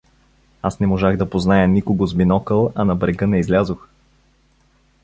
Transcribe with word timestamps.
Аз 0.69 0.79
не 0.79 0.87
можах 0.93 1.17
да 1.21 1.27
позная 1.35 1.67
никого 1.67 2.05
с 2.07 2.13
бинокъл, 2.15 2.71
а 2.75 2.85
на 2.89 2.95
брега 2.95 3.27
не 3.27 3.39
излязох. 3.45 3.87